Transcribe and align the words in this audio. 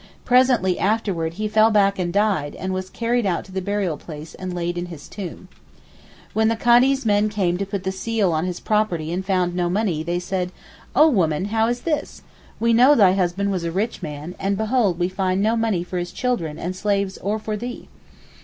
Presently 0.25 0.79
after 0.79 1.27
he 1.27 1.47
fell 1.47 1.69
back 1.69 1.99
and 1.99 2.11
died 2.11 2.55
and 2.55 2.73
was 2.73 2.89
carried 2.89 3.23
out 3.27 3.45
to 3.45 3.51
the 3.51 3.61
burial 3.61 3.97
place 3.97 4.33
and 4.33 4.51
laid 4.51 4.75
in 4.75 4.87
his 4.87 5.07
tomb. 5.07 5.47
When 6.33 6.47
the 6.47 6.55
Kadee's 6.55 7.05
men 7.05 7.29
came 7.29 7.55
to 7.59 7.67
put 7.67 7.83
the 7.83 7.91
seal 7.91 8.31
on 8.31 8.45
his 8.45 8.59
property 8.59 9.13
and 9.13 9.23
found 9.23 9.53
no 9.53 9.69
money 9.69 10.01
they 10.01 10.17
said, 10.17 10.51
"Oh 10.95 11.07
woman, 11.07 11.45
how 11.53 11.67
is 11.67 11.81
this? 11.81 12.23
we 12.59 12.73
know 12.73 12.95
thy 12.95 13.13
husband 13.13 13.51
was 13.51 13.63
a 13.63 13.71
rich 13.71 14.01
man 14.01 14.33
and 14.39 14.57
behold 14.57 14.97
we 14.97 15.07
find 15.07 15.39
no 15.43 15.55
money 15.55 15.83
for 15.83 15.99
his 15.99 16.11
children 16.11 16.57
and 16.57 16.75
slaves 16.75 17.19
or 17.19 17.37
for 17.37 17.55
thee." 17.55 17.87